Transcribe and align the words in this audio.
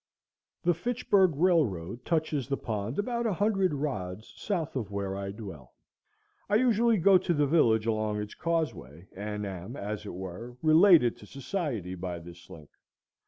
The 0.63 0.73
Fitchburg 0.73 1.35
Railroad 1.35 2.05
touches 2.05 2.47
the 2.47 2.57
pond 2.57 2.97
about 2.97 3.27
a 3.27 3.33
hundred 3.33 3.71
rods 3.75 4.33
south 4.35 4.75
of 4.75 4.89
where 4.89 5.15
I 5.15 5.29
dwell. 5.29 5.75
I 6.49 6.55
usually 6.55 6.97
go 6.97 7.19
to 7.19 7.35
the 7.35 7.45
village 7.45 7.85
along 7.85 8.19
its 8.19 8.33
causeway, 8.33 9.07
and 9.15 9.45
am, 9.45 9.75
as 9.75 10.07
it 10.07 10.15
were, 10.15 10.57
related 10.63 11.17
to 11.17 11.27
society 11.27 11.93
by 11.93 12.17
this 12.17 12.49
link. 12.49 12.69